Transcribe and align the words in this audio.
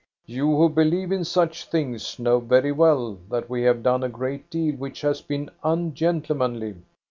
"You 0.25 0.55
who 0.57 0.67
believe 0.67 1.11
in 1.11 1.23
such 1.23 1.65
things 1.65 2.17
know 2.17 2.39
very 2.39 2.71
well 2.71 3.19
that 3.29 3.51
we 3.51 3.61
have 3.65 3.83
done 3.83 4.03
a 4.03 4.09
great 4.09 4.49
deal 4.49 4.73
which 4.75 5.01
has 5.01 5.21
been 5.21 5.51
un 5.63 5.93
gentlemanly. 5.93 6.77